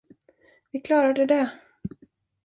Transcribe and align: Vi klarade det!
Vi 0.71 0.79
klarade 0.81 1.25
det! 1.25 1.51